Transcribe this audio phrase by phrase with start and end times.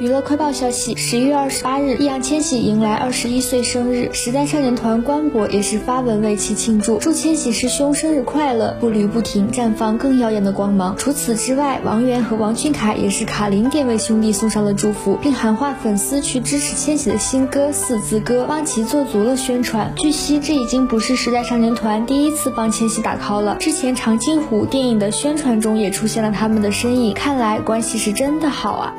[0.00, 6.96] 娱乐快报消息十一月二十八日易烊千玺迎来二十一岁生日时代少年团官博也是发文为其庆祝。
[6.96, 10.96] 祝千玺师兄生日快乐步履不停绽放更耀眼的光芒。
[10.96, 19.92] 除此之外王源和王俊凯也是卡零点为兄弟送上了祝福并喊话粉丝去支持千玺的新歌四字歌帮其做足了宣传。
[19.96, 23.58] 据悉这已经不是时代少年团第一次帮千玺打 call 了。
[23.60, 28.94] 之前长津湖电影的宣传中也出现了他们的身影看来关系是真的好啊。